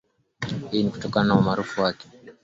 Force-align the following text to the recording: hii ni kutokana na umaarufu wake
hii 0.71 0.83
ni 0.83 0.89
kutokana 0.91 1.27
na 1.27 1.35
umaarufu 1.35 1.81
wake 1.81 2.07